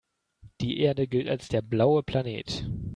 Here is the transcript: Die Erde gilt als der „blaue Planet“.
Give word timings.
Die 0.61 0.79
Erde 0.79 1.05
gilt 1.07 1.27
als 1.29 1.47
der 1.47 1.61
„blaue 1.61 2.01
Planet“. 2.01 2.65